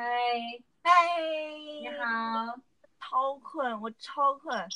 [0.00, 0.06] 嗨，
[0.82, 0.90] 嗨，
[1.82, 2.58] 你好，
[2.98, 4.66] 超困，我超困。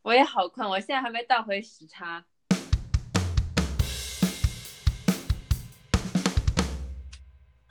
[0.00, 2.24] 我也好困，我现在还没倒回时差。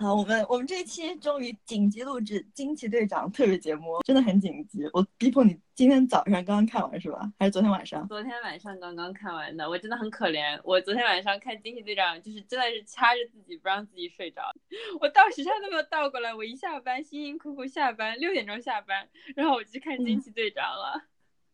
[0.02, 4.80] 好，我们我们这一期终于紧急录制《惊奇队长》特别节目，真的很紧急。
[4.94, 7.32] 我逼迫你今天早上刚刚看完是吧？
[7.38, 8.08] 还是昨天晚上？
[8.08, 10.60] 昨天晚上刚刚看完的，我真的很可怜。
[10.64, 14.42] 我昨天晚上看《惊奇队长》，就是真的是掐着自己不让自己睡着。
[15.00, 21.00] 我倒时差都没有倒过来，我一下班辛辛苦苦下班，六点钟下班，然后我去看《惊奇队长》了。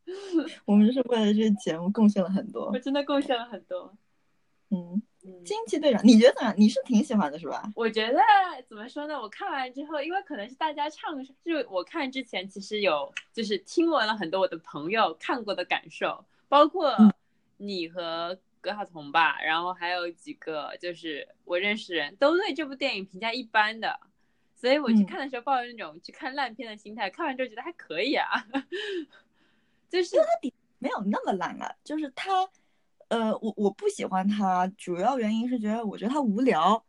[0.63, 3.93] 我们就是为了这个节目贡献了很多，我真的贡献了很多。
[4.69, 5.01] 嗯。
[5.43, 6.55] 惊奇队长，你觉得怎么样？
[6.57, 7.71] 你是挺喜欢的，是吧？
[7.75, 8.19] 我觉得
[8.67, 9.19] 怎么说呢？
[9.19, 16.95] 我看完之后，因为可能是大家唱，就我看之前其实有就是听闻了很多我的朋友看过的感受，包括
[17.57, 23.99] 你和葛晓彤吧，然后还有几个就是我认识人都对这部电影评价一般的，
[24.55, 28.27] 所以我去看的时候抱着那种去看烂片的心态，看完之后觉得还可以啊，
[29.89, 32.47] 就是它底没有那么烂啊，就是它。
[33.09, 36.83] 呃，我我不喜欢它，主要原因是觉得我觉得它无聊。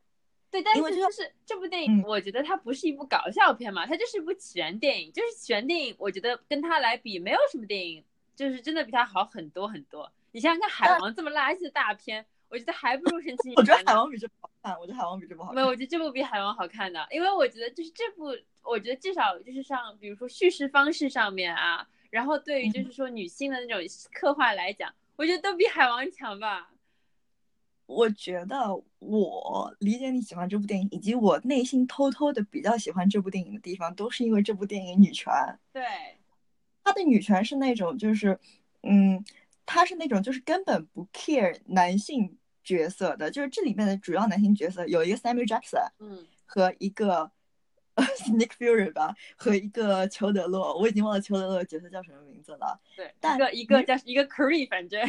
[0.51, 5.13] 对，但是就是这部电影，我觉得它不是一部搞笑片嘛，它就是一部起源电影。
[5.13, 8.03] 就是起源电影，我觉得跟它来比，没有什么电影
[8.35, 10.11] 就是真的比它好很多很多。
[10.33, 13.53] 你想想看，《海王》这么垃圾的大片，我觉得还不如《神奇。
[13.57, 15.55] 我觉得《海王》比这部好看，我觉得《海王》比这部好看。
[15.55, 23.81] 没有，我觉得这部比《海王》好看的，因为我觉得就是这部，我觉得至少就是像比如说叙事方式上面啊，然后对于就是说女性的那种
[24.13, 24.91] 刻画来讲。
[25.19, 26.71] 我觉得都比海王强吧。
[27.87, 35.33] 我觉得我理解你喜欢这部电影，以及我内心偷偷的比较喜欢这部电影的地方，都是因为这部电影女权。
[35.73, 35.83] 对，
[36.85, 38.39] 她的女权是那种，就是，
[38.83, 39.25] 嗯，
[39.67, 47.33] 她是那种就是根本不 care 男性角色的，就是这里面的主要男性角色有一个 Samuel Jackson，嗯，和一个。
[48.39, 52.81] Nick Fury 吧，和一个裘德洛，我已经忘了裘德洛的角色叫什么名字了。
[52.97, 55.01] 对，一个一个叫一个 Curry，反正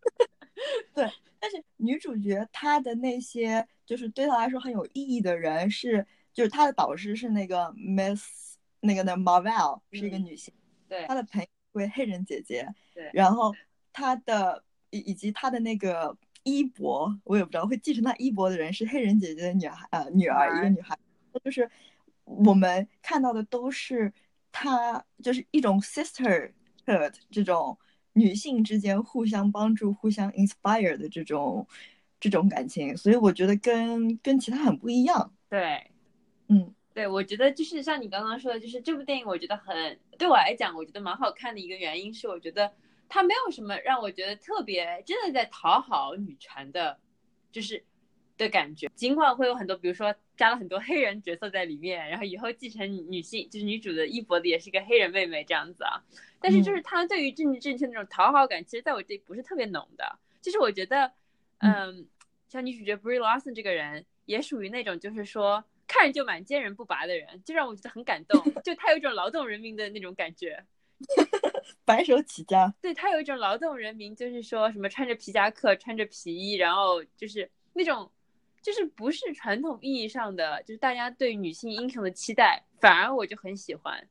[0.94, 1.10] 对。
[1.38, 10.52] 但是女主角她的那些就是对她来说很有意义的人是，就是她的导师是那个 Miss 那个的 Marvel，是一个女性。
[10.88, 11.04] 对。
[11.06, 12.66] 她的朋友为黑人姐姐。
[12.94, 13.10] 对。
[13.12, 13.54] 然后
[13.92, 20.98] 她的以以及她的那个衣钵，我也不知道会继承她衣钵的人是黑人姐姐的女孩呃女儿一个女孩，
[21.44, 21.70] 就是。
[22.26, 24.12] 我们看到的都是
[24.52, 27.78] 她，就是一种 sisterhood 这种
[28.12, 31.66] 女性之间互相帮助、互相 inspire 的这种
[32.20, 35.32] 这种感情，所以我觉得跟跟其他很不一样。
[35.48, 35.90] 对，
[36.48, 42.72] 嗯，对，我觉得就是像你刚刚说的，就是这部电影，我觉得很对我来讲，我觉得蛮好看的一个原因是，我觉得
[43.08, 46.98] 它没有什么让我觉得特别真的在讨好女权的，
[47.50, 47.84] 就是。
[48.38, 56.02] 的感觉，尽管会有很多，比如说加了很多黑人角色在里面，然后以后继承女性就是女主的衣钵的也是一个黑人妹妹这样子啊，
[56.40, 60.18] 但是就是她对于政治正确那种讨好感，其实在我这里不是特别浓的。
[60.42, 61.10] 就是我觉得，
[61.58, 62.06] 嗯，
[62.48, 68.40] 像女主角 Brie Larson 这个人，也属于那种就是说看着就蛮坚韧不拔的人，就让我觉得很感动。
[68.62, 70.62] 就她有一种劳动人民的那种感觉，
[71.84, 72.72] 白手起家。
[72.82, 78.10] 对她有一种劳动人民，就是说什么穿着皮夹克，穿着皮衣，然后就是那种。
[78.66, 84.04] 就是不是传统意义上的，就是大家对女性英雄的期待，反而我就很喜欢。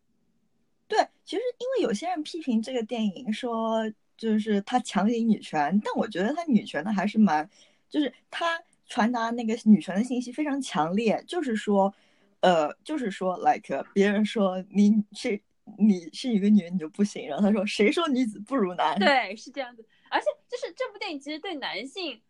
[0.87, 3.83] 对，其实因为有些人批评这个电影说，
[4.15, 7.49] 就是他强行女权，但我觉得他女权的还是蛮，
[7.89, 11.93] 就是他传达那个女权的信息非常强烈，就是说，
[12.39, 15.37] 呃，就是说，like 别人说你是
[15.77, 18.97] 你是一个女人你就不行，然后他说谁说女子不如男？
[18.97, 19.85] 对，是这样子。
[20.09, 22.21] 而且就是这部电影其实对男性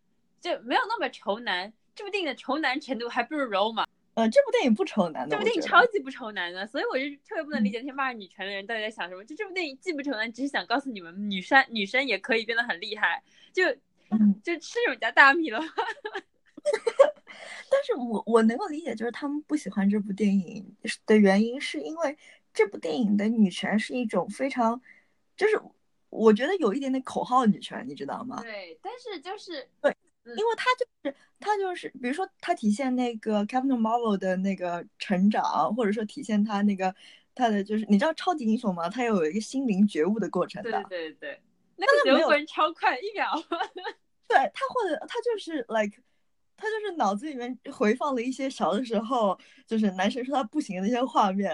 [0.42, 1.72] 就没有那么仇男。
[1.96, 3.88] 这部电影的仇男程度还不如柔嘛？
[4.16, 9.24] 呃，这部电影不仇男的，这部电影超级不仇男的，所以我就特别不能理解那些骂女权的人到底在想什么。
[9.26, 13.64] 就这部电影既不仇男，只是想告诉你们，女生女生也可以变得很厉害，就
[14.44, 15.60] 就吃你们家大米了。
[17.70, 20.76] 但是我我能够理解，就是他们不喜欢这部电影
[21.06, 22.18] 的原因，是因为
[22.54, 24.82] 这部电影的女权是一种非常，
[25.36, 25.60] 就是
[26.10, 28.42] 我觉得有一点点口号女权，你知道吗？
[28.42, 29.96] 对，但是就是对。
[30.26, 36.94] 因为他就是他就是，比如说他体现那个 Captain Marvel 的那个成长，或者说体现他那个
[37.36, 38.90] 他的就是，你知道超级英雄吗？
[38.90, 40.72] 他有一个心灵觉悟的过程的。
[40.90, 41.42] 对对对，
[41.76, 43.32] 那个觉悟过程超快，一秒。
[44.28, 46.02] 对他或者他就是 like，
[46.58, 49.38] 他就是脑子里面回放了一些小的时候
[49.68, 51.52] 就是男神说他不行的那些画面，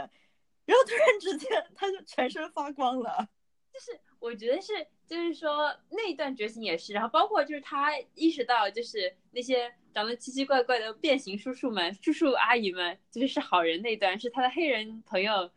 [0.65, 3.27] 然后突然之间他就全身发光了。
[3.73, 4.71] 就是我觉得是。
[5.11, 15.51] 就是说那一段觉醒也是，然后包括就是他意识到就是那些长得奇奇怪怪的变形叔叔们、叔叔阿姨们，就是是好人那段，是他的黑人朋友，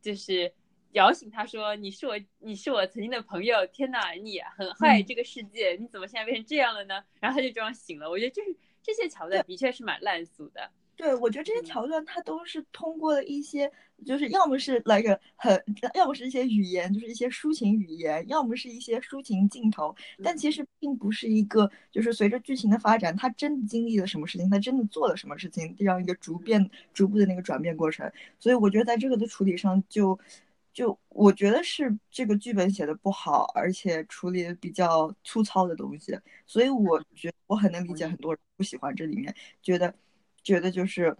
[0.00, 0.54] 就是
[0.92, 3.66] 摇醒他说：“你是我，你是我曾经的朋友。
[3.72, 8.08] 天哪，你很坏这个世界，你怎么现在变成这样了呢？”然后他就这样醒了。
[8.08, 10.70] 我觉得就是这些桥段的确是蛮烂俗的。
[10.94, 13.70] 对，我觉得这些桥段它都是通过了一些，
[14.04, 15.60] 就是要么是来个很，
[15.94, 28.08] 要么是一些语言，就是一些抒情语言，要么是一些抒情镜头，但其实并不是一个，就是随着剧情的发展，他真的经历了什么事情，他真的做了什么事情，这样一个逐变、逐步的那个转变过程。
[28.38, 30.16] 所以我觉得在这个的处理上，就
[30.72, 36.16] 就我觉得是这个剧本写的不好，而且处理的比较粗糙的东西。
[36.46, 39.92] 所以我觉得我很能理解很多人不喜欢这里面，觉得。
[40.42, 41.16] 觉得就是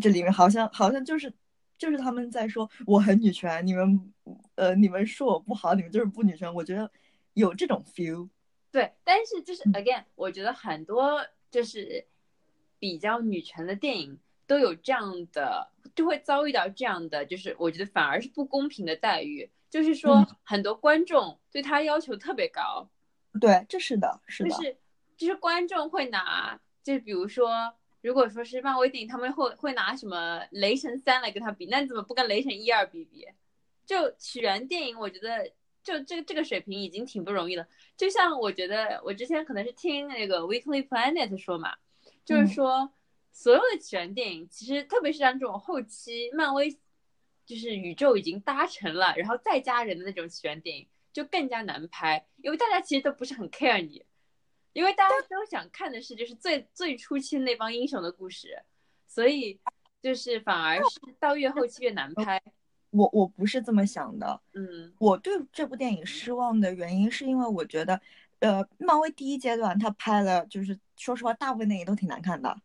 [0.00, 1.32] 这里面好像好像就是
[1.76, 4.12] 就是他们在说我很女权，你们
[4.54, 6.52] 呃你们说我不好，你们就是不女权。
[6.54, 6.90] 我觉得
[7.32, 8.28] 有这种 feel。
[8.70, 12.06] 对，但是就是 again，我觉得很多就是
[12.78, 19.50] 比较女权的电影都有这样的，就会遭遇到这样的，就是我觉得反而是不公平的待遇。
[19.70, 22.88] 就是说很多观众对他要求特别高。
[23.40, 24.50] 对，这是的，是的。
[24.50, 24.76] 就是
[25.16, 27.74] 就是观众会拿，就比如说。
[28.04, 33.26] 如果说是漫威电影，他们会会拿什么《雷神三》来跟他比，那你怎么不跟《雷神一二》比比？
[33.86, 35.50] 就起源电影，我觉得
[35.82, 37.66] 就这个这个水平已经挺不容易了。
[37.96, 41.74] 就像我觉得我之前可能是听那个 Weekly Planet 说嘛，
[42.26, 42.92] 就是说
[43.32, 46.70] 所有的起源电影，其实特别是像这种后期漫威
[47.46, 54.04] 就是宇宙已经搭成了，然后再加人的那种起源电影，就更加难拍，因为大家其实都不是很 care 你。
[54.74, 58.62] 因为大家都想看的是就是最最初期那帮英雄的故事，
[59.06, 59.58] 所以
[60.02, 62.42] 就是反而是到越后期越难拍。
[62.90, 68.00] 我我不是这么想的，嗯，我对这部电影失望的原因是因为我觉得，
[68.40, 72.56] 呃，漫威第一阶段他拍了，就是说实话，大部分电影都挺难看的。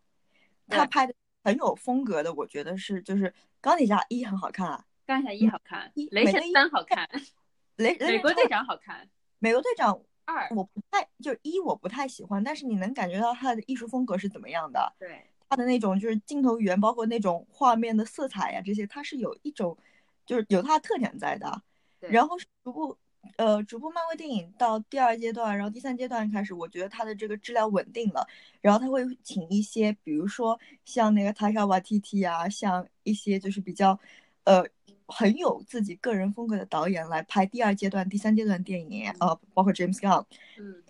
[0.67, 1.13] 他拍的
[1.43, 7.07] 很有风格的，我觉得是就是钢铁侠一很好看，钢铁侠一好看，雷神三好看，
[7.77, 9.07] 雷美国队长好看，
[9.37, 10.01] 美国队长。
[10.29, 14.93] 二我不太就一我不太喜欢，但是你能感觉到他的艺术风格是怎么样的？
[14.99, 19.77] 对，他的那种就是镜头语言，包括那种画面的色彩呀，这些它是有一种
[20.25, 21.61] 就是有它的特点在的。
[21.99, 22.97] 然后逐步
[23.35, 28.25] 呃逐步漫威电影到第二阶段，然后第三阶段开始，我觉得它的这个质量稳定了。
[28.61, 33.99] 然后他会请一些，比如说像那个塔卡瓦 T T 啊，像一些就是比较
[34.43, 34.65] 呃。
[35.09, 40.25] 很有自己个人风格的导演来拍第二阶段、第三阶段电影，呃，包括 James Gunn，
[40.57, 40.83] 嗯，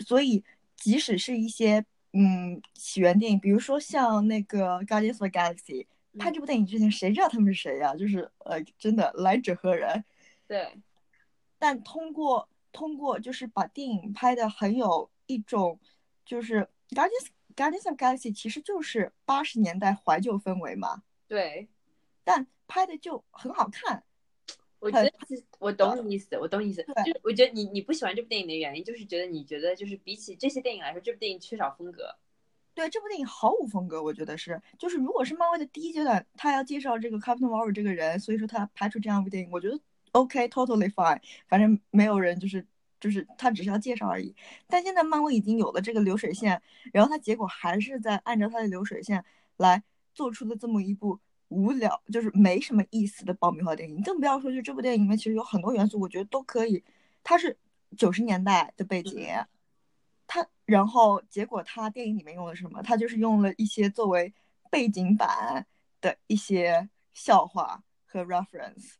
[0.00, 0.44] 所以
[0.76, 5.86] 即使是一些嗯起源电影，比如说像那个 Guardians of the Galaxy，
[6.18, 7.94] 拍这部电影之前谁知道他们是谁呀？
[7.94, 10.04] 就是呃，真的来者何人？
[10.48, 10.76] 对。
[11.58, 15.78] 但通过通过就是把电影拍的很有一种，
[16.24, 21.02] 就是 Guardians Guardians of Galaxy 其实就是八十年代怀旧氛围嘛。
[21.28, 21.68] 对。
[22.24, 24.02] 但拍的就很好看，
[24.78, 25.12] 我觉得
[25.58, 26.82] 我懂你意思，我懂你意思。
[27.04, 32.14] 就我觉得你你不喜欢这部电影的原因，就是觉得你觉得就是比起这些电影来说，这部电影缺少风格。
[32.72, 34.62] 对，这部电影毫无风格，我觉得是。
[34.78, 39.78] 就是如果是漫威的第一阶段，他要介绍这个 Captain Marvel 这个人，所以说他拍出这样一部电影，我觉得
[40.12, 41.20] OK，totally fine。
[41.48, 42.64] 反正没有人就是
[43.00, 44.34] 就是他只是要介绍而已。
[44.68, 46.62] 但现在漫威已经有了这个流水线，
[46.92, 49.24] 然后他结果还是在按照他的流水线
[49.56, 49.82] 来
[50.14, 51.18] 做出了这么一部。
[51.50, 56.82] 无聊就是没什么意思的爆米花电影，更不要说就这部电影里面其实有很多元素，我觉得都可以。
[57.22, 57.58] 它是
[57.98, 59.26] 九十年代的背景，
[60.26, 62.80] 它然后结果它电影里面用了什么？
[62.82, 64.32] 它就是用了一些作为
[64.70, 65.66] 背景板
[66.00, 68.92] 的一些笑话和 reference。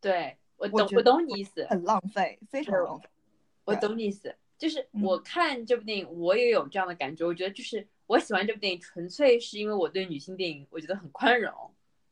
[0.00, 3.08] 对我懂，我懂你意思，很浪费，非常浪费。
[3.64, 7.26] 我懂你意思，就是我看这部电影，我也有这样的感觉。
[7.26, 11.52] 我觉得就是我喜欢这部电影，纯粹是因为我对女性电影我觉得很宽容。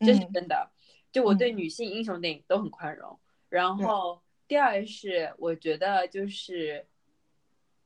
[0.00, 0.70] 这是真的，
[1.10, 3.18] 就我对女性英雄电影都很宽容。
[3.48, 6.86] 然后第二是，我觉得就是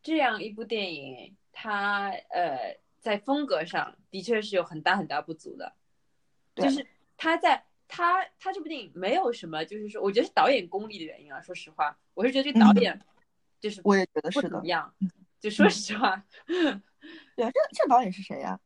[0.02, 5.74] 这样一部电影，它呃在风格上的确是有很大很大不足的。
[6.56, 6.86] 就是
[7.16, 11.40] 它在他他这部电影没有什么，就是说，我觉得是导演功力的原因啊。
[11.40, 13.00] 说实话，我是觉得这导演
[13.60, 14.92] 就是我也觉得是怎么样。
[15.38, 18.60] 就说实话，对啊，这这导演是谁呀？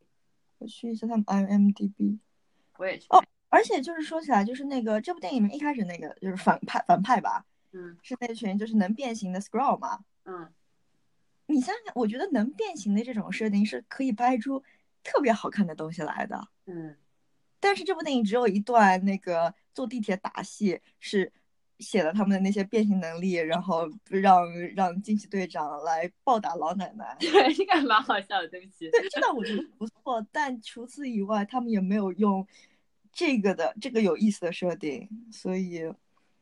[0.57, 2.19] 我去一下他们 IMDB。
[2.77, 3.07] 我也去。
[3.09, 3.23] 哦。
[3.49, 10.51] 而且就是说起来，就是那个这部电影里面一开始那个就是反派反派吧，嗯，是那群就是能变形的 Scroll 嘛，嗯，
[11.45, 14.63] 你想想，我觉得能变形的这种设定是可以拍出
[15.03, 16.97] 特别好看的东西来的，嗯，
[17.59, 21.31] 但是这部电影只有一段那个坐地铁打戏是
[21.79, 24.43] 写了他们的那些变形能力，然后让
[24.75, 27.15] 让惊奇队长来暴打老奶奶。
[27.19, 28.89] 对，这个蛮好笑的，对不起。
[28.91, 32.47] 对，这段我觉得不错，但除此以外，他们也没有用
[33.15, 35.89] 这个的这个有意思的设定，所以，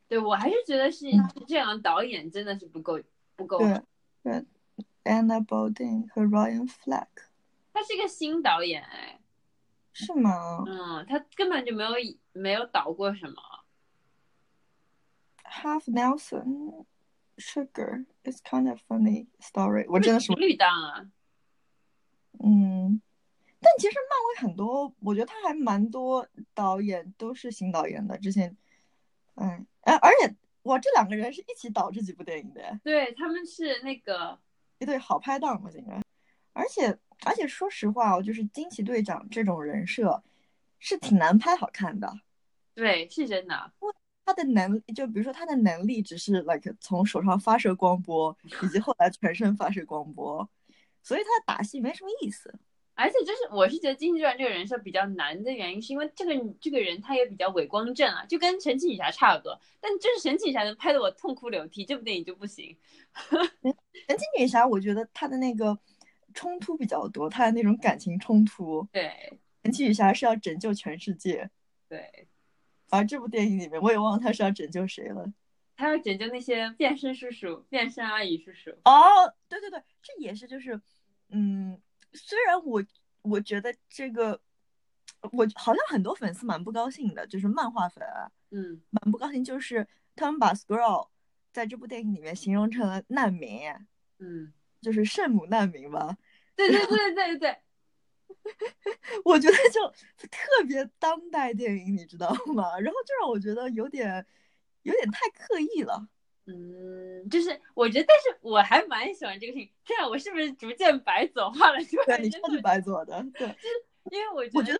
[0.08, 1.06] 对我还是觉得是
[1.48, 3.00] 这样，导演真的是不够
[3.36, 3.60] 不够。
[3.60, 3.80] 对
[4.24, 4.44] 对
[5.04, 7.08] ，Anna Boldin 和 Ryan Fleck，
[7.72, 9.20] 他是一个新导演哎，
[9.94, 10.64] 是吗？
[10.66, 11.92] 嗯，他根本就没有
[12.32, 13.36] 没有导过什么。
[15.44, 16.86] Half Nelson
[17.38, 19.86] Sugar is kind of funny story。
[19.88, 21.06] 我真的是绿档啊。
[22.44, 23.00] 嗯，
[23.64, 28.18] 但其实漫威很多，我觉得他还蛮多导演都是新导演的。
[28.18, 28.56] 之前，
[29.36, 32.80] 嗯，哎，而且哇，这两个人是一起导这几部电影的。
[32.84, 34.38] 对，他们是那个
[34.80, 36.02] 一对好拍档嘛，应该。
[36.52, 40.22] 而且而且说实话，就是惊奇队长这种人设
[40.80, 42.14] 是挺难拍好看的。
[42.76, 43.72] 对，是真的。
[44.26, 50.48] 他的能力，就比如说他的能力只是 like 从手上发射光波，以及后来全身发射光波，
[51.02, 52.58] 所以他的打戏没什么意思。
[52.96, 59.60] 而且就是我是觉得金济传这个人设比较难的原因，是因为这个这个人他也比较伪光正啊，就跟神奇女侠差不多。
[59.80, 62.78] 但就是神奇女侠能拍的我痛哭流涕，这部电影就不行。
[63.30, 65.78] 神奇女侠我觉得她的那个
[66.34, 68.88] 冲突比较多，她的那种感情冲突。
[68.92, 71.50] 对，神奇女侠是要拯救全世界。
[71.90, 72.28] 对。
[72.90, 75.26] 而这部电影里面，我也忘了他是要拯救谁了。
[75.76, 78.70] 他要拯救那些变身叔叔、变身阿姨叔叔。
[78.86, 80.80] 哦，对对对，这也是就是，
[81.30, 81.82] 嗯，
[82.14, 82.84] 虽然我
[83.22, 84.40] 我觉得这个，
[85.32, 88.04] 我好像很多粉丝蛮不高兴的，就是漫画粉，
[88.52, 91.10] 嗯，蛮不高兴，就是他们把 Scroll
[91.52, 93.62] 在这部电影里面形容成了难民，
[94.20, 96.18] 嗯，就是圣母难民吧？
[96.56, 97.58] 对对对对对对。
[99.24, 99.88] 我觉得就
[100.28, 102.78] 特别当代电影，你知道吗？
[102.80, 104.26] 然后就让我觉得有点
[104.82, 106.10] 有点太刻意了。
[106.46, 109.70] 嗯，就是我觉得，但是我还蛮喜欢这个事情。
[109.86, 111.78] 这样我是不是逐渐白左化了？
[112.06, 113.26] 对，你超级白左的。
[113.34, 114.80] 对， 就是因为我我觉得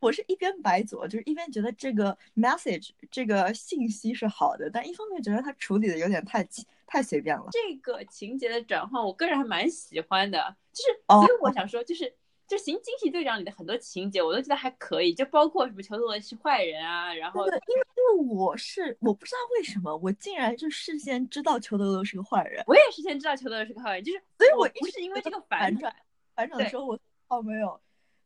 [0.00, 6.46] 我是一边白左，就是一边觉得这个 message 这个信息是好的，但一方面觉得他处理的有点太
[6.86, 7.46] 太随便了。
[7.52, 10.56] 这个情节的转换，我个人还蛮喜欢的。
[10.72, 12.12] 就是，所以我想说，就是。
[12.54, 25.92] 就《行惊奇队长》里的很多情节，我都觉得还可以，就包括什么裘德罗是坏人啊，然后因为因为我是我不知道为什么我竟然就事先知道裘德罗是个坏人，我也事先知道裘德罗是个坏人，就是所以我不是因为这个反转
[26.36, 27.80] 反转的时候我丝毫没有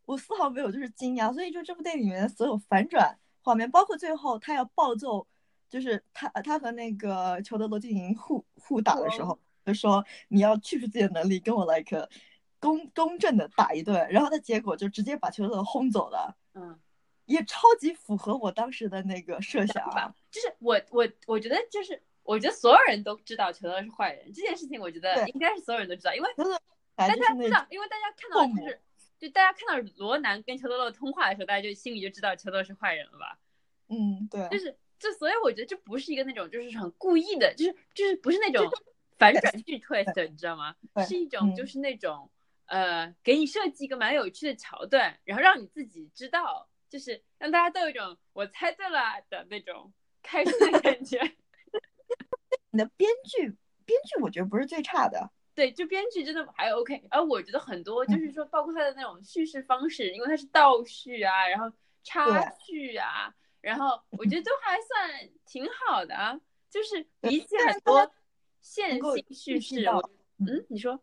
[0.05, 5.27] 我丝毫没有就是惊讶，所以就这部电影里面的所有反转画面，包括最后他要暴揍，
[5.71, 12.07] 就是他他和那个裘德罗进行互互打的时候，就说你要去除自己的能力，跟我来个。
[12.61, 16.37] 公公正的打一顿，然后他结果就直接把裘德轰走了。
[16.55, 16.79] 嗯，
[17.27, 20.15] 也超级符合我当时的那个设想。
[20.31, 26.29] 就是我我我觉得就是我觉得所有人都知道裘德是坏人这件事情，我觉得应该是所有人都知道，因为
[26.97, 28.81] 大家知道，因为大家看到就是
[29.19, 33.39] 就大家看到罗南跟裘德洛通话的时候，大家就心里就知道裘德是坏人了吧？
[33.89, 34.49] 嗯，对。
[34.49, 38.69] 就是就所以我觉得这不是一个那种就是很故意的，就是就是不是那种
[39.17, 40.75] 反转剧 twist，你知道吗？
[41.07, 42.29] 是一种就是那种。
[42.69, 51.19] 呃，给你设计一个蛮有趣的桥段，然后让你自己知道，就是让大家都有一种我猜对了的那种开心的感觉。
[52.71, 53.49] 你的编剧，
[53.87, 57.03] 编剧我觉得不是最差的，对，就编剧真的还 OK。
[57.11, 68.13] 而我觉得很多就是说，包括他的那种叙事方式，因为它是倒叙啊，然后插叙啊，然后我觉得都还算挺好的啊，就是比起很多
[68.61, 69.87] 线性叙事，
[70.47, 71.03] 嗯，你说。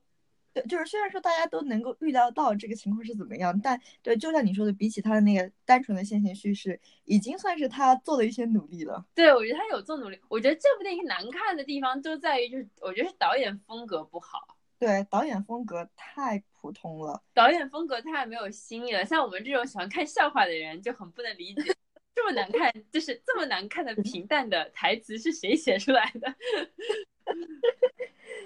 [0.55, 9.05] 对，就是虽然说大家都能够预料到这个情况是怎么样，但对，就像你说的，比起他的那个单纯的线性叙事，已经算是他做了一些努力了。
[9.13, 10.17] 对，我觉得他有做努力。
[10.29, 14.57] 我觉得这部电影难看的地方就在于，就是我觉得是导演风格不好。
[14.79, 19.03] 对，导演风格太普通了，导演风格太没有新意了。
[19.03, 21.75] 像我们这种喜欢看笑话的人就很不能理解，
[22.15, 26.33] 这么难看，就是这么难看的平淡的台词是谁写出来的？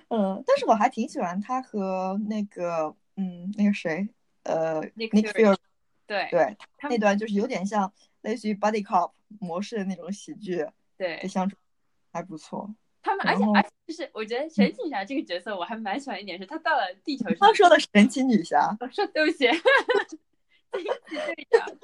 [0.09, 4.07] 嗯，但是我还挺喜欢他和那个，嗯，那个谁，
[4.43, 5.55] 呃，Nick Fury，
[6.07, 6.57] 对对，
[6.89, 10.65] 那段就是有点像类似于 Buddy Cop 模式的那种喜剧，
[10.97, 11.55] 对，相处
[12.11, 12.73] 还不错。
[13.03, 17.37] 他们，而且而且就是我觉得神奇女侠这个角色我还蛮喜欢一点，是她到了地球上。
[17.39, 21.77] 他说的神奇女侠，我说对不起，惊奇队长。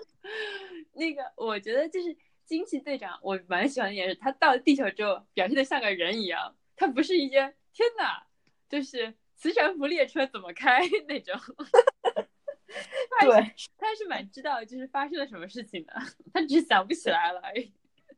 [0.93, 7.53] 那个我觉得就是惊奇队长，我蛮喜欢的一点是，他到了地球之后表现的像个人一样，他不是一件。
[7.75, 8.25] 天哪，
[8.67, 11.39] 就是磁悬浮列车怎么开 那种？
[13.21, 15.93] 对，他是蛮知道就是发生了什么事情的，
[16.33, 17.71] 他只是想不起来了而已。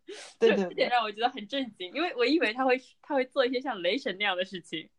[0.40, 4.90] 对对这点让我觉得很震惊，因为我以为他会他会做一些像雷神那样的事情，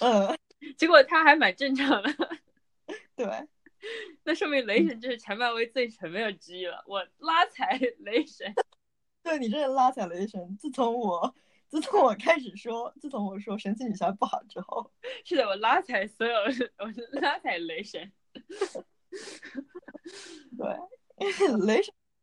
[0.00, 0.36] 嗯，
[0.76, 2.38] 结果他还蛮正常的。
[3.16, 3.26] 对，
[4.24, 6.84] 那说明雷神就是全漫威最沉闷之一了。
[6.86, 8.54] 我拉踩雷神，
[9.22, 10.56] 对你真是拉踩雷神。
[10.58, 11.34] 自从我
[11.74, 14.88] 自从我开始说，自从我说神奇女侠不好之后，
[15.26, 16.32] 是的，我拉踩所有，
[16.78, 18.12] 我拉踩雷神。
[20.56, 20.68] 对，
[21.18, 21.58] 雷神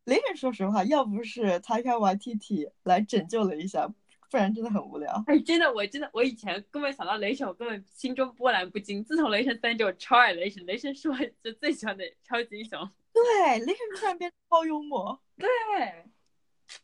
[0.06, 3.86] 雷神，说实话，要不是 Taika Waititi 来拯救了一下，
[4.30, 5.22] 不然真的很无聊。
[5.26, 9.04] 哎，真的，我真的，我以前根本想到雷神，我根本心中波澜不惊。
[9.04, 12.88] 自从雷神三之后，超爱雷神，雷神是我就最喜欢的超级英雄。
[13.12, 15.22] 对，雷神突然变超幽默。
[15.36, 15.48] 对，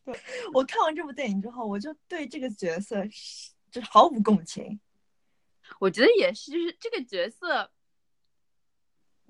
[0.03, 0.19] 对
[0.53, 3.03] 我看完这部电影之后，我就对这个角色
[3.71, 4.79] 就毫无共情。
[5.79, 7.71] 我觉得也是，就是这个角色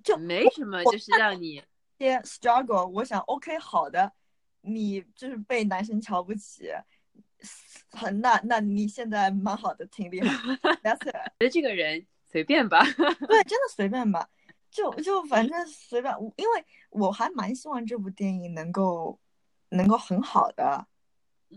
[0.03, 1.61] 就没什么，就是让你
[1.97, 2.87] 些 struggle。
[2.87, 4.13] 我想，OK，好的，
[4.61, 6.69] 你就是被男生瞧不起，
[7.91, 10.29] 很那那你现在蛮好的，挺厉害。
[10.81, 11.13] That's it。
[11.13, 14.29] 觉得这个人随便吧，对， 真的随便吧，
[14.71, 16.13] 就就反正随便。
[16.37, 19.19] 因为我还蛮希望这部电影能够
[19.69, 20.87] 能够很好的。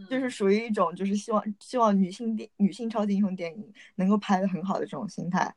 [0.08, 5.54] 就是属于一种，就是希望希望女性电女性超级英雄电影能够拍的很好的这种心态。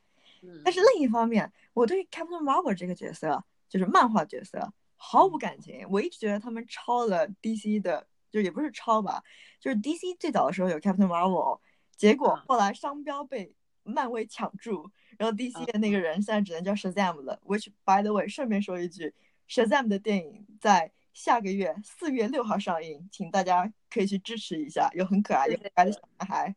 [0.62, 5.88] 但是另一方面，我对 Captain Marvel 这个角色，就是漫画角色毫无感情。
[5.90, 9.24] 我一直觉得他们抄了 DC 的，就也不是抄吧，
[9.58, 11.62] 就是 DC 最早的时候有 Captain Marvel，
[11.96, 17.40] 结果后来商标被漫威抢注，然后 DC 的那个人现在只能叫 Shazam 了。
[17.46, 19.14] Which by the way，顺便说一句
[19.48, 20.92] ，Shazam 的电影在。
[21.16, 26.54] 下个月四月六号上映，请大家可以去支持一下，有很可爱、有可爱的小男孩。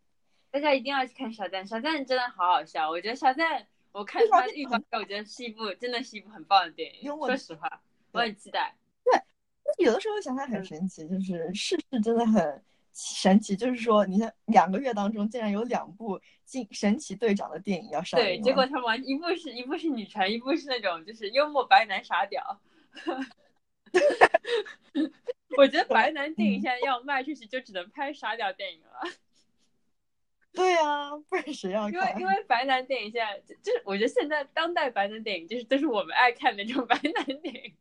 [0.50, 2.90] 大家一定要去看小赞，小赞真的好好笑。
[2.90, 7.08] 我觉得小赞，我看他预告片，我觉得是一部真的是一部很棒的电影。
[7.08, 8.74] 说实话，我很期待。
[9.04, 13.54] 对，有的时候想想很神奇，就是世事真的很神奇。
[13.54, 18.26] 就是说，你看两个月当中竟然有两部进神奇队长的电影要上映。
[18.26, 22.60] 对，结果他们一部是一部是女权，一部是那种就是幽默白男傻屌。
[25.57, 29.00] 我觉得白男电影现在要卖出去，就只能拍傻屌电影了。
[30.52, 31.93] 对啊，不然谁要看？
[31.93, 37.75] 因为因为白男电影现在就是，我觉得现在当代白男电影就是都是我们爱看的那种白男电影。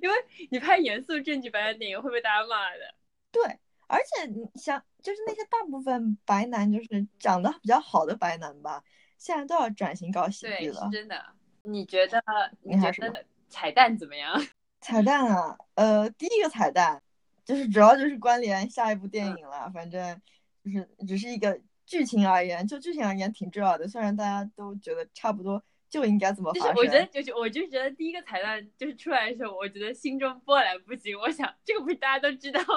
[0.00, 0.14] 因为
[0.50, 2.94] 你拍严肃正剧白男电影会被大家骂的。
[3.32, 3.42] 对，
[3.88, 8.84] 而且你想，就是那些大部分白男，就是长得比较好的白男吧，
[9.18, 10.84] 现在都要转型搞喜剧了。
[10.84, 11.24] 是真的。
[11.62, 12.22] 你觉得？
[12.62, 14.40] 你觉得彩蛋怎么样？
[14.86, 17.02] 彩蛋啊，呃，第一个彩蛋
[17.44, 20.22] 就是主要就是关联下一部电影了，反正
[20.62, 23.88] 就是只是一个剧情而言，就剧情而言挺重要的。
[23.88, 31.18] 虽然大家都觉得差不多就应该怎么发生，我觉得就是我就觉得第一个彩蛋就是出来的时候，我觉得心中波澜不惊。
[31.18, 32.68] 我想这个不是大家都知道吗？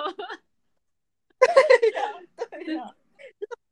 [1.39, 2.13] 对呀，
[2.65, 2.95] 对呀，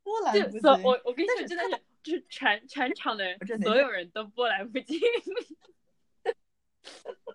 [0.03, 0.83] 波澜不惊。
[0.83, 4.99] 我我跟你说，真的是就是全全场的人，所有人都波澜不惊。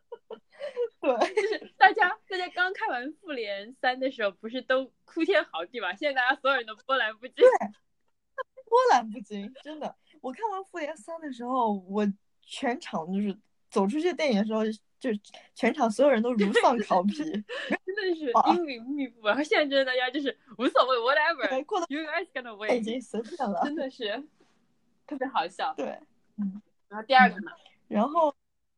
[1.02, 5.92] 对，就是大家大家刚看完复联三的时候，不是都哭天嚎地嘛？
[5.96, 7.44] 现在大家所有人都波澜不惊，
[8.70, 9.96] 波澜不惊，真的。
[10.20, 12.06] 我看完复联三的时候，我
[12.40, 13.36] 全场就是
[13.68, 14.62] 走出去电影的时候，
[15.00, 15.10] 就
[15.56, 17.24] 全场所有人都如丧考妣，
[17.84, 19.26] 真的是阴云密布。
[19.26, 24.24] 然后现在真的大家就是无所谓，whatever，过得 you guys gonna win，已经随便了，真的是
[25.04, 25.74] 特别好笑。
[25.74, 25.98] 对，
[26.36, 26.62] 嗯。
[26.88, 27.50] 然后第二个呢？
[27.88, 28.32] 然后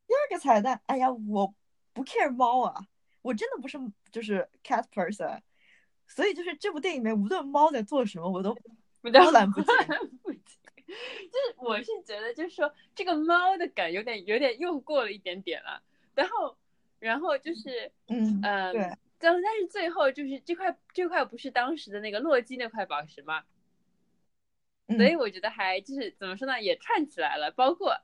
[0.07, 1.55] 第二个彩蛋，哎呀，我。
[1.95, 2.87] 不 care 猫啊，
[3.23, 3.79] 我真的不是
[4.11, 5.41] 就是 cat person，
[6.09, 8.53] 所以就是这部电影里面无论猫在做什么，我都
[9.01, 9.75] 波澜不惊。
[10.87, 15.83] 就是我是觉得，就是说这个猫的梗有点有点用过了一点点了。
[16.15, 16.57] 然后，
[16.99, 18.83] 然后就是 嗯嗯，对，
[19.19, 23.45] 但但是最后就是这块这块不是当时的那个洛基那块宝石吗？
[24.89, 27.97] 所以我觉得还就是怎么说呢，也串起来了，包括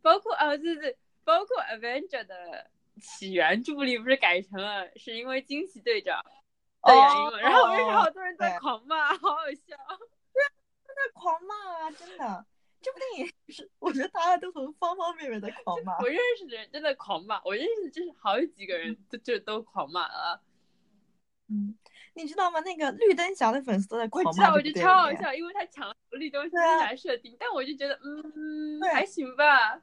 [0.00, 2.70] 包括啊对对，包括 Avenger 的。
[2.98, 6.22] 起源助力不是改成了是因为惊奇队长
[6.82, 7.38] 的原因吗？
[7.42, 9.76] 然后我认识好多人在狂骂，好好笑。
[10.32, 10.42] 对，
[10.94, 11.90] 在狂骂啊！
[11.90, 12.46] 真的，
[12.80, 15.98] 这部电影是我觉得大家都从方方面面的狂骂。
[15.98, 20.40] 我认识的人真的狂骂，我认识就是好几个人都就都狂骂了。
[21.50, 21.76] 嗯，
[22.14, 22.60] 你知道吗？
[22.60, 24.30] 那个绿灯侠的粉丝都在狂骂。
[24.30, 29.80] 我知道，我觉得超好笑，因为他抢了绿灯侠设定，但我就觉得嗯还行吧。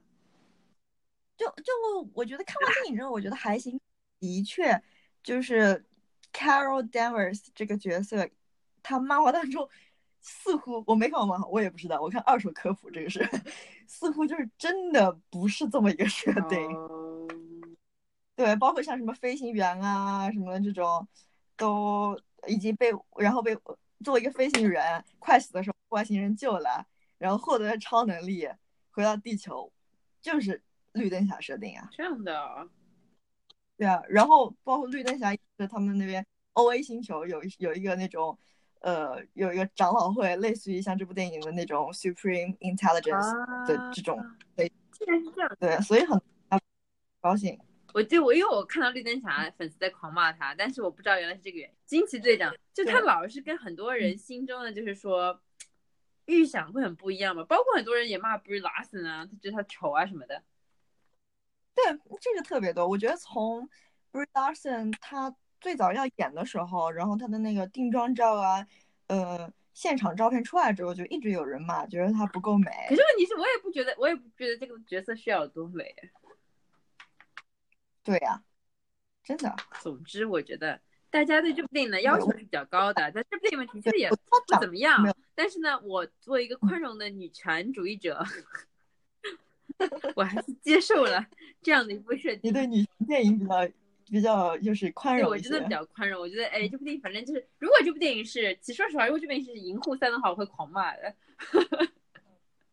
[1.38, 3.80] 就就我觉得看完电影之后，我觉得还行。
[4.20, 4.82] 的确，
[5.22, 5.86] 就是
[6.32, 8.28] Carol Danvers 这个角色，
[8.82, 9.68] 他漫画当中
[10.22, 12.02] 似乎我没看过漫画，我也不知道。
[12.02, 13.28] 我看二手科普，这个是
[13.88, 16.60] 似乎就是真的不是这么一个设定。
[18.36, 21.08] 对，包括像什么飞行员啊什么这种，
[21.56, 23.56] 都已经被然后被
[24.04, 26.86] 作为一个飞行员快死的时候外星人救了，
[27.18, 28.48] 然后获得超能力
[28.92, 29.72] 回到地球，
[30.22, 30.62] 就是
[30.96, 31.88] 绿灯侠设定啊。
[31.92, 32.68] 这样的，
[33.78, 38.38] 对啊，然后包括绿灯侠是他们那边 O A 星球有有一个那种
[38.80, 44.18] 呃有一个长老会，类似于像这部电影的那种 Supreme Intelligence 的这种，
[44.56, 46.20] 对，竟然是这样，对，所以很
[47.22, 47.60] 高兴。
[47.94, 51.76] 我就我因为我看到绿灯侠粉丝在狂骂他，但是我不知道原来是这个原因。
[51.86, 55.40] 惊奇队长就他老是跟很多人心中的就是说
[56.26, 60.44] 预想会很不一样嘛，包括很多人也骂 Brie Larson 啊，他觉得他丑啊什么的。
[61.76, 62.88] 对，这个特别多。
[62.88, 63.70] 我觉得从
[64.12, 68.66] Brie Larson 他最早要演的时候，然后他的那个定妆照啊，
[69.08, 72.72] 呃，现场照片出来之后，就一直有人骂，觉得他不够美。
[72.88, 75.94] 可是问题是我也不觉得，我也不觉得这个角色需要有多美。
[78.04, 78.42] 对呀，
[79.24, 79.56] 真的。
[79.82, 85.04] 总之，我觉得大家对这部电影的要求是比较高的，但这部电影其实也不怎么样。
[85.34, 88.24] 但是呢，我作为一个宽容的女权主义者，
[90.16, 91.26] 我还是接受了
[91.62, 92.42] 这样的一部设定。
[92.44, 93.56] 你对女性电影比较
[94.06, 96.22] 比较就是宽容我真的比较宽容。
[96.22, 101.16] 我觉得，哎，这部电影反正就是，如果这部电影是，其实说实话，如果这部电影是银护三的话，我会狂骂的。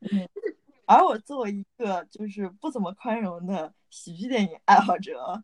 [0.00, 0.28] 嗯。
[0.84, 5.42] 而我作为一个就是不怎么宽容的喜剧电影爱好者，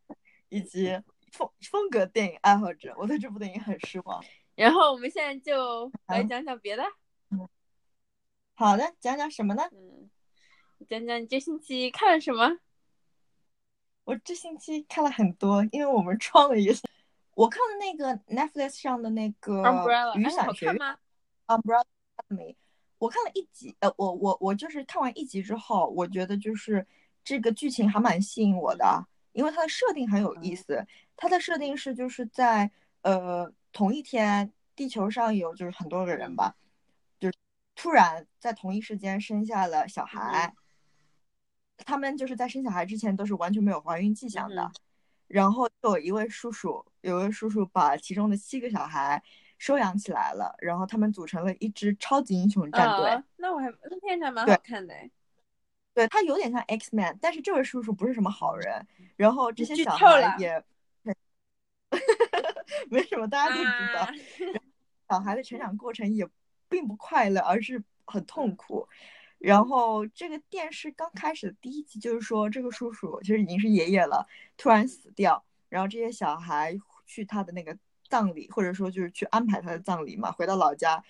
[0.51, 0.91] 以及
[1.33, 4.23] 风风格电影爱好者，我对这部电影很失望。
[4.57, 6.83] 然后我们现在就来讲讲别的。
[7.31, 7.49] 嗯，
[8.55, 9.63] 好的，讲讲什么呢？
[9.73, 9.88] 嗯，
[10.87, 12.59] 讲讲你这星期看了什么？
[14.05, 16.75] 我这星期看了很多，因为我们创了一个，
[17.35, 19.63] 我看了那个 Netflix 上的那个
[20.15, 20.77] 雨伞学院
[21.47, 21.85] ，Umbrella
[22.17, 22.57] Academy。
[22.99, 26.87] 我看了一集，呃，我我我就是看完一集之后，我觉得就是
[27.23, 30.85] 这个剧情还蛮吸引我的，因为它的设定很有意思。
[31.17, 32.71] 它的设定是就是在
[33.03, 36.57] 呃同一天，地球上有就是很多个人吧，
[37.21, 37.31] 就
[37.77, 40.55] 突然在同一时间生下了小孩，
[41.85, 44.71] 他们就是在生小孩之前都是完全没有怀孕迹象的，
[45.27, 49.23] 然后有一位叔叔，有位叔叔把其中的七个小孩。
[49.61, 53.21] 收养起来了，然后他们组成了一支超级英雄战队。
[53.39, 54.95] 那我还那片还蛮好看的。
[55.93, 58.87] 对他有点像 X Man，但是这位叔叔不是什么好人。
[59.17, 60.63] 然后这些小孩也
[62.89, 64.09] 没什么，大家都知道。
[65.11, 66.25] 小孩的成长过程也
[66.69, 68.87] 并不快乐，而是很痛苦。
[69.39, 77.77] 然后这个电视刚开始的第一集就是说，这个叔叔其实已经是爷爷了，突然死掉，然后这些小孩去他的那个。
[78.11, 81.05] 葬礼，或者说就是去安排他的葬礼嘛，回到老家，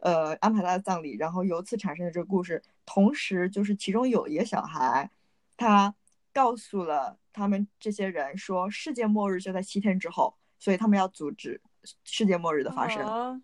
[0.00, 2.62] 呃，安排他的葬礼，然后由此产生的这个故事。
[2.84, 5.08] 同时，就是其中有一个小孩，
[5.56, 5.94] 他
[6.30, 11.58] 告诉了他们这些人说，世界末日就在七天之后，所以他们要阻止
[12.04, 13.42] 世界末日的发生。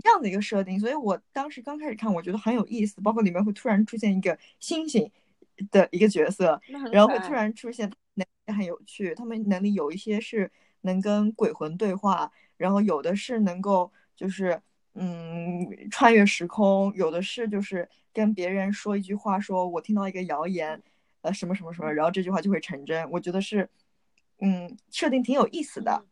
[0.00, 5.10] 这样的一个设定，所以我当时刚开始看，我觉得很有意思，包括里面会突然出现一个星星
[5.70, 6.60] 的一个角色，
[6.92, 10.50] 然后会突然出现，能力很有趣，他们能力有一些是。
[10.82, 14.58] 能跟鬼魂对话，然后有的是能够就是
[14.94, 20.82] 嗯穿越时空，有的是就是跟别人说一句话，说我听到一个谣言，
[21.20, 23.06] 呃什么什么什么，然后这句话就会成真。
[23.10, 23.68] 我觉得是
[24.38, 26.02] 嗯设定挺有意思的。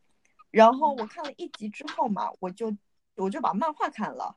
[0.50, 2.70] 然后我看了一集之后嘛，我就
[3.18, 4.36] 我就把漫画看了。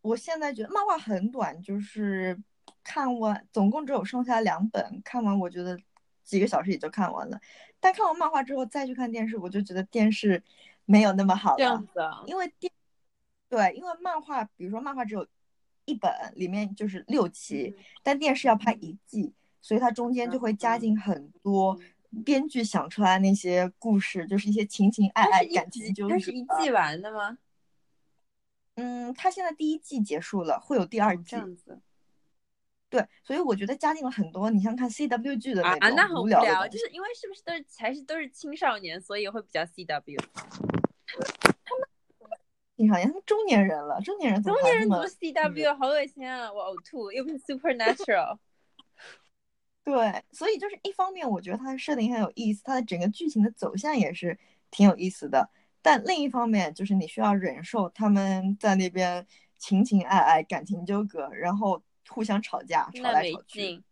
[0.00, 2.38] 我现在觉得漫画很短，就是
[2.82, 5.78] 看完总共只有剩下两本，看完我觉得。
[6.26, 7.40] 几个小时也就看完了，
[7.78, 10.42] 但看完漫画之后再去看电视，我就觉得电视
[10.84, 11.56] 没有那么好了。
[11.56, 12.24] 这样子啊？
[12.26, 12.72] 因为电
[13.48, 15.24] 对，因为漫画，比如说漫画只有
[15.84, 21.78] 一本，里面就是六期，但电视要拍一季，所以它中间就会加进很多
[22.24, 26.18] 编剧想出来那些故事，就是一些情情爱爱、感情纠葛。
[26.18, 27.38] 是一季完的吗？
[28.74, 31.22] 嗯，他现在第一季结束了，会有第二季。
[31.28, 31.80] 这样子。
[32.88, 40.18] 对，所以我觉得加进了很多，你像看 C W 剧的那种无聊的，就是因为是不是都是还是都是青少年，所以会比较 C W。
[41.64, 41.88] 他们
[42.76, 48.38] 青少年，他们中年人了，中年人中年人读 C W 好恶心啊，我呕吐，又不是 Supernatural。
[49.86, 54.38] 对，所以就是一方面，我觉得它的设定很有意思，它的整个剧情的走向也是
[54.70, 55.48] 挺有意思的，
[55.80, 61.82] 但另一方面就是你需要忍受他们在那边情情爱爱、感情纠葛，然后。
[62.08, 63.82] 互相吵架，吵来吵去。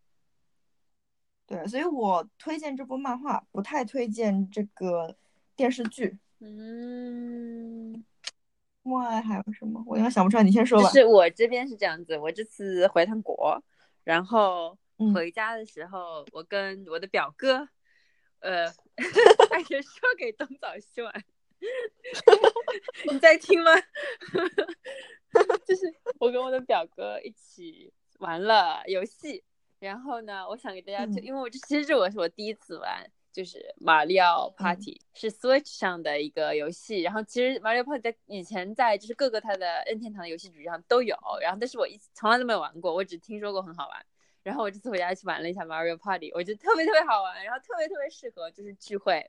[1.49, 5.17] 对，所以我推荐这部漫画，不太推荐这个
[5.57, 6.17] 电视剧。
[6.39, 8.05] 嗯，
[8.85, 9.83] 外还有什么？
[9.85, 10.89] 我应该想不出来，你先说吧。
[10.91, 13.61] 是我这边是这样子，我这次回趟国，
[14.05, 14.79] 然后
[15.15, 17.69] 回家的时候，我跟我的表哥，
[18.41, 18.67] 呃，
[19.51, 21.13] 还是说给东早西晚，
[23.11, 23.71] 你在听吗？
[25.67, 29.43] 就是我跟我的表哥一起玩了游戏，
[29.81, 44.07] 然后呢，我想给大家推，因为我这其实这我是我第一次玩，就是马里奥 Party 是 Switch 上的一个游戏，然后其实马里奥 Party 在以前在就是各个它的任天堂的游戏主机上都有，然后但是我一从来都没有玩过，我只听说过很好玩，
[44.45, 49.29] 然后我这次回家去玩了一下 Mario Party，我觉得特别特别好玩，然后特别特别适合就是聚会。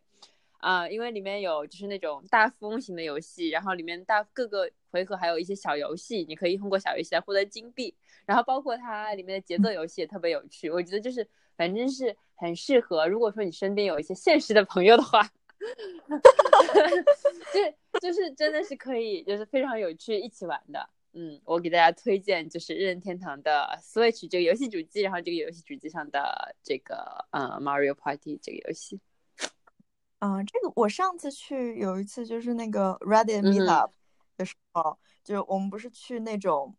[0.60, 7.94] 啊，因为里面有就是那种大富翁型的游戏，然后里面大各个回合还有一些小游戏，你可以通过小游戏来获得金币，
[8.26, 10.72] 然后包括它里面的节奏游戏也特别有趣。
[10.72, 15.22] 我觉得就是反正是很适合，如果说你身边有一些现实的朋友的话，
[17.54, 20.90] 就就是真的是可以，就是非常有趣一起玩的。
[21.18, 29.00] 嗯，我给大家推荐就是任天堂的 Switch 这个游戏主机，然后这个游戏主机上的这个呃 Mario Party 这个游戏。
[30.20, 33.92] 嗯，这个我上次去有一次就是那个 Reddit Meetup
[34.36, 36.76] 的时候，就是我们不是去那种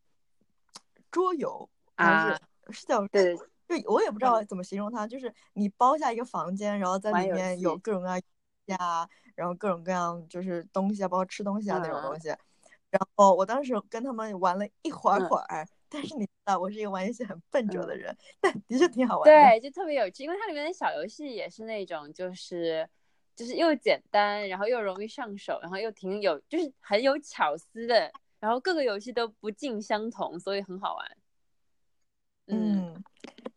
[1.10, 2.38] 桌游还是
[2.72, 8.20] 是叫对，就我也不知道怎么形容它，就是你包下一个房间，然后在里面有各种各样
[8.66, 12.28] 呀，然后各种各样就是东西啊，包括吃东西啊那种东西。
[12.90, 19.32] 然后我当时跟他们玩了一会儿会儿，但是你知道我是一个玩游戏很笨拙的人，但的确挺好玩的。
[19.32, 22.88] 对，就特别有趣，因为它里面的小游戏也是那种就是。
[23.36, 28.10] 就是又简单，然后又容易上手，然后又挺有，就是很有巧思的。
[28.40, 31.16] 然后各个游戏都不尽相同，所以很好玩。
[32.46, 33.04] 嗯，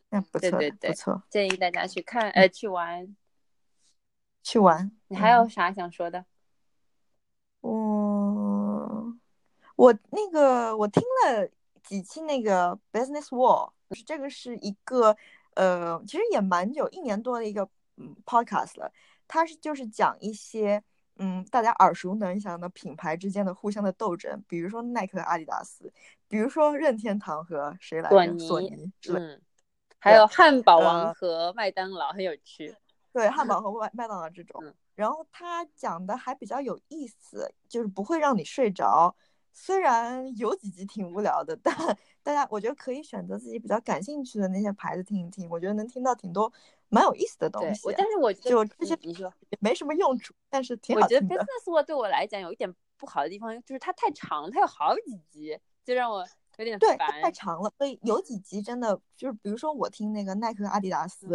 [0.09, 3.15] 那不错，对对对，不错，建议大家去看，呃，去玩，
[4.43, 4.91] 去玩。
[5.07, 6.25] 你还有啥想说的？
[7.61, 7.71] 我
[9.79, 11.47] 我那个我听了
[11.81, 15.15] 几期那个 Business Wall，就是这个是一个
[15.55, 17.63] 呃，其实也蛮久，一年多的一个
[17.95, 18.91] 嗯 Podcast 了。
[19.25, 20.83] 它是就是讲一些
[21.15, 25.89] 嗯大家耳熟能详的品牌之间的互相的斗争，比如说耐克阿迪达斯，
[26.27, 28.37] 比如说任天堂和谁来着？
[28.37, 28.91] 索尼。
[29.07, 29.41] 嗯，
[29.97, 32.75] 还有汉堡王和麦当劳很有趣。
[33.13, 34.61] 对，汉堡和麦麦当劳这种。
[34.95, 39.15] 然后他讲的还比较有意思，就是不会让你睡着。
[39.51, 41.75] 虽然有几集挺无聊的，但
[42.23, 46.51] 大家我觉得可以选择自己比较感兴趣的那些牌子听一听，我觉得能听到挺多
[46.87, 47.83] 蛮有意思的东西。
[47.83, 51.25] 对，但是我觉得就这些你说也没什么用处，但是挺好听的。
[51.25, 56.25] 我觉得 Business World 对我来讲有一点不好的地方，就是它太长，它有好几集，就让我
[56.57, 57.71] 有点对太长了。
[57.77, 61.27] 所以有几集真的就是，比如说我听那个耐克、阿迪达斯，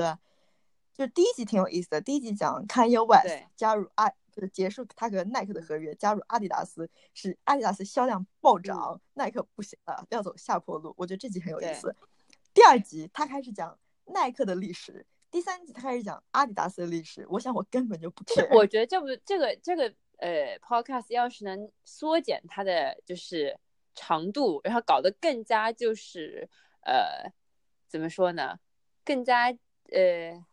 [0.93, 2.01] 就是第一集挺有意思的。
[2.01, 4.11] 第一集讲 Kanye West 加入阿。
[4.35, 10.93] 就是结束他和耐克的合约，加入阿迪达斯，使阿迪达斯销量暴涨，耐克不行了，要走下坡路。
[10.97, 11.95] 我觉得这集很有意思。
[12.53, 17.25] 第二集他开始讲耐克的历史，第三集他开始讲阿迪达斯的历史。
[17.31, 18.53] 我想我根本就不 care。
[18.57, 23.57] 我觉得这部这个这个呃 podcast 要是能缩减它的就是
[23.95, 26.49] 长度，然后搞得更加就是
[26.81, 27.33] 呃
[27.87, 28.59] 怎么说呢，
[29.05, 29.57] 更加
[29.93, 30.45] 呃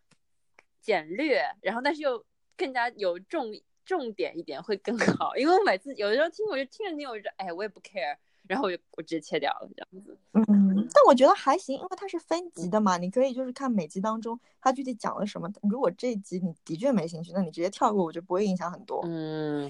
[0.80, 2.24] 简略，然后但是又
[2.56, 3.52] 更加有重。
[3.92, 8.16] 重点一点会更好，因为我每次有的时候听，我就听着听，我就哎，我也不 care，
[8.48, 10.18] 然后我就我直接切掉了这样子。
[10.32, 15.52] 嗯，但我觉得还行，因为它是分级的嘛，你可以就是看每集当中它具体讲了什么。
[15.70, 19.02] 如果这一集你的确没兴趣，那你直接跳过，我觉得不会影响很多。
[19.06, 19.70] 嗯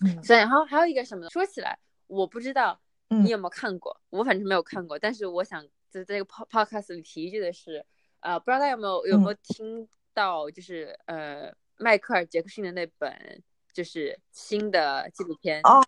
[0.00, 0.24] 嗯。
[0.24, 1.28] 所以，然后还有一个什么？
[1.28, 4.98] 说起来，我不知道你有没有看过，我反正没有看过。
[4.98, 7.84] 但是我想在这个 podcast 里提一句的是，
[8.20, 11.54] 呃，不知道大家有没有有没有听到，就是呃。
[11.78, 15.82] 迈克尔·杰克逊的那本就是新的纪录片哦，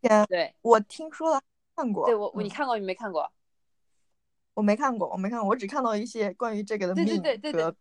[0.00, 1.40] 片对我听说了，
[1.74, 2.04] 看过。
[2.04, 3.32] 对我，你看过你没看过？
[4.54, 7.74] 我没看过，我没看过，我只看到一些关于这个的对对对对对，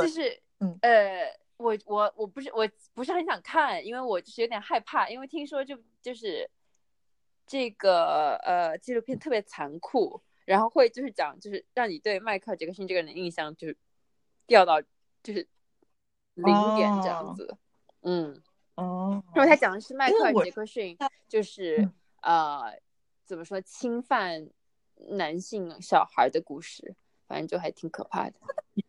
[0.00, 6.50] 就是嗯呃，我我我不是我不是很想看，因为我就是有点害怕，因为听说就就是
[7.46, 13.76] 这个呃纪录片特别残酷，然后会就是讲就是让你对迈克尔·杰克逊这个人的印象就是
[14.46, 14.82] 掉到
[15.22, 15.46] 就是。
[16.34, 17.56] 零点这样子，
[18.02, 18.42] 嗯，
[18.76, 20.96] 哦，因为他讲的是迈克尔·杰克逊，
[21.28, 21.88] 就是
[22.22, 22.80] 呃，
[23.24, 24.48] 怎么说侵犯
[25.10, 26.94] 男性小孩的故事，
[27.26, 28.34] 反正就还挺可怕的。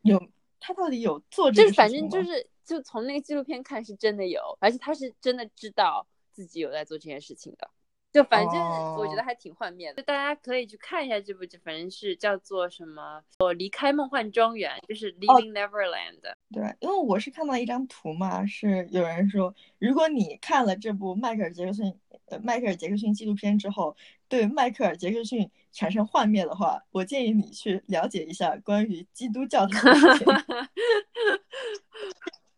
[0.01, 0.21] 有
[0.59, 1.63] 他到底有做这？
[1.63, 7.69] 就是反正就是就从那个纪录片看是真的有，而且他是真的知道自己有在做这件事情的。
[8.13, 8.53] 就反正
[8.95, 13.23] 我觉得还挺幻灭的，就大家可以去看一下这部，剧反正是叫做什么？
[13.39, 16.21] 我离开梦幻庄园，就是 Leaving Neverland。
[16.51, 23.97] 对，因为我是看到一张图嘛，是有人说，如果你看了这部迈克尔·杰克逊呃迈克尔·杰克逊纪录片之后，
[24.29, 29.81] 对迈克尔·杰克逊产生幻灭的话，我建议你去了解一下关于基督教的事
[30.19, 30.27] 情。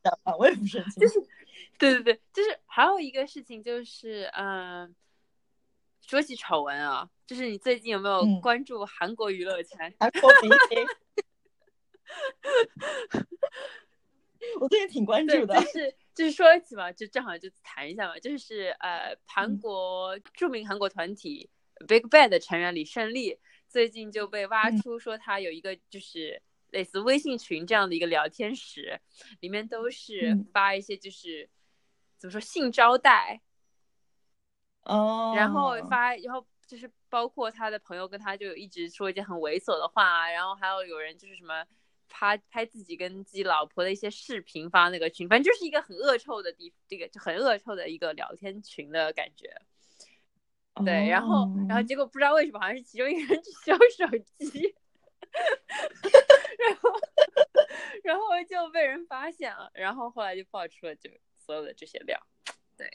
[0.04, 1.26] 啊， 我也不是很清楚。
[1.78, 4.94] 对对对，就是还有一个事情就是，嗯，
[6.08, 9.94] 说起丑闻啊，就是你最近有没有关注韩国娱乐圈？
[10.00, 10.86] 韩国明星。
[14.60, 21.50] 我最近挺关注的，就是就是说起嘛，就正好就谈一下嘛，就是呃，韩国著名韩国团体
[21.88, 29.02] Big Bang 的成员李胜利最近就被挖出说他有一个就是类似微信群这样的一个聊天室，
[29.40, 31.50] 里面都是发一些就是
[32.18, 33.42] 怎么说性招待，
[34.86, 41.64] 哦，然后发然后就是包括他的朋友跟他就一直说一些很猥琐的话，啊然后还有有人就是什么。
[42.08, 49.54] 拍拍自己跟自己老婆的一些视频发那个群，反正就是一个很恶臭的地，这个就很恶臭的一个聊天群的感觉。
[50.86, 54.76] 对，然后然后结果不知道为什么，好像是其中一个人去修手机，
[56.60, 56.90] 然后
[58.04, 62.18] 然后就被人发现了，然后后来就爆出了就所有的这些料。
[62.78, 62.90] 对，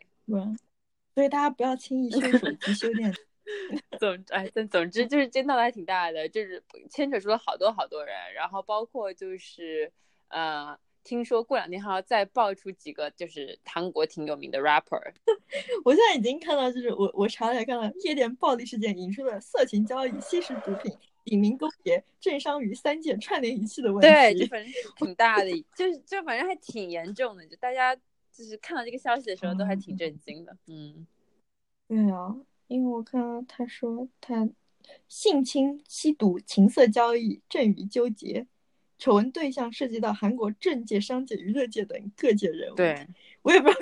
[1.15, 3.15] 所以大家不要轻易 修手机、修电。
[3.99, 9.91] 总哎，但总之就是这闹得还挺大的，就是牵扯出了好多好多人，然后包括就是
[10.29, 15.03] 呃，听说过两天还要再爆出几个就是韩国挺有名的 rapper。
[15.85, 24.07] 我现在已经看到，就是我我查了下，看到夜店暴力事件引出了色情交易、吸食毒品、隐名勾结、政商与三件串联一气的问题。
[24.09, 27.97] 对，就反正挺大的，就是就反正还挺严重的，就大家
[28.41, 30.57] 就是看到这个消息的时候都还挺震惊的。
[30.67, 31.07] 嗯，
[31.87, 32.35] 对啊。
[32.69, 34.49] 因为我看到他说他
[35.09, 38.47] 性侵、吸毒、情色交易正与纠结，
[38.97, 42.77] 丑闻对象涉及到韩国政界、商界、娱乐界等各界人物。
[42.77, 43.07] 对，
[43.43, 43.81] 我也不知道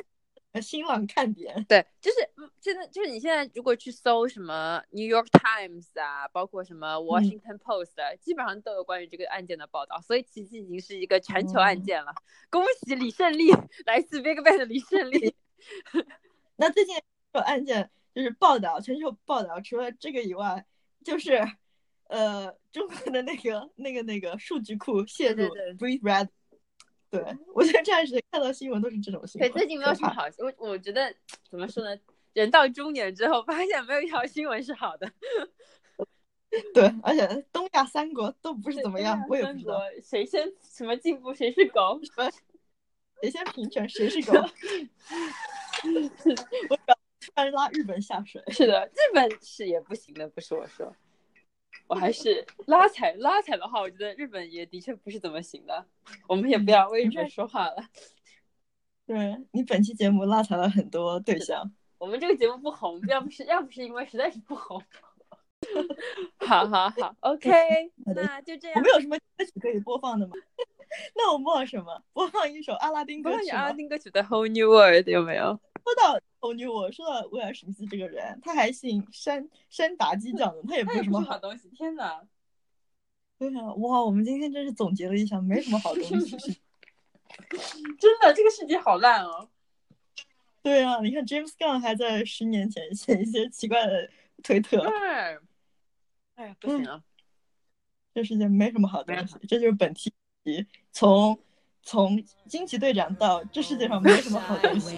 [0.60, 1.64] 新浪看点。
[1.68, 2.16] 对，就是
[2.60, 12.12] 现在就是你现在如果去搜什么 New York Times 啊，包括什么 Washington Post 啊，基本上都有关于这个案件的报道，所以其实已经是一个全球案件了。
[12.50, 13.50] 恭喜李胜利，
[13.86, 15.34] 来自 Big Bang 的李胜利。
[16.56, 16.96] 那最近
[17.34, 17.90] 有案件。
[18.14, 20.66] 就是报道，全球报道，除了这个以外，
[21.04, 21.40] 就是，
[22.08, 25.44] 呃，中国的那个、那个、那个数据库泄露
[25.76, 26.28] ，Breathe Red。
[27.10, 27.20] 对
[27.54, 29.50] 我觉得这段时看到新闻都是这种新闻。
[29.50, 31.14] 对，最近没有什么好，我我觉得
[31.50, 31.98] 怎么说呢？
[32.32, 35.10] 人到中年之后，发现没有一条新闻是好的。
[36.72, 42.00] 对，而且东亚三国都不是怎么样， 我也不知道谁先什么进步，谁是狗，
[43.22, 44.38] 谁先平权，谁是狗。
[46.70, 46.78] 我。
[47.20, 50.94] 突然拉日本下水，是的，日本是也不行的，不是我说，
[51.88, 55.84] 我还是拉踩拉踩的话，我觉得日本也的确不是怎么行的，
[56.28, 57.76] 我们也不要为日本说话了。
[59.06, 64.80] 对你本期节目拉踩了很多对象，我们这个节目不红，要不是要不是因为实在是不红。
[66.38, 67.50] 好好好，OK，
[68.14, 68.76] 那就这样。
[68.76, 70.34] 我们有什么歌曲可以播放的吗？
[71.16, 72.02] 那我们播放什么？
[72.12, 75.58] 播放一首阿拉丁歌曲阿拉丁歌曲的《Whole New World》有没有？
[75.82, 81.68] 播到欧尼，我说到威尔史密斯这个人，他还姓山山达基酱的，他也不是什么好东西。
[81.70, 82.22] 天哪！
[83.38, 86.36] 对啊，哇，我们今天真是总结了一下，没什么好东西。
[87.98, 89.48] 真的，这个世界好烂哦。
[90.62, 94.08] 对啊，你看 James Gunn 还在十年前写一些奇怪的
[94.42, 94.78] 推特。
[94.78, 95.38] 对。
[96.36, 97.02] 哎呀，不行了，
[98.14, 99.34] 这世界没什么好东西。
[99.48, 100.12] 这就是本期
[100.92, 101.38] 从。
[101.80, 104.94] 从惊奇队长到这世界上没什么好东西。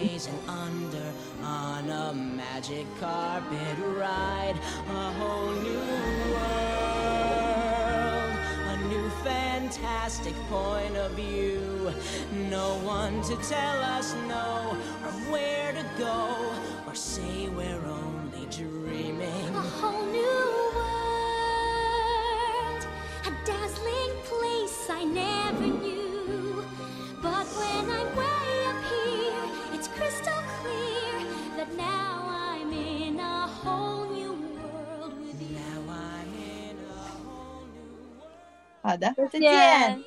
[9.71, 11.93] Fantastic point of view.
[12.49, 16.53] No one to tell us no, or where to go,
[16.85, 19.55] or say we're only dreaming.
[19.55, 20.91] A whole new world,
[23.25, 26.65] a dazzling place I never knew.
[27.21, 28.09] But when I'm
[38.81, 40.05] 好的再见。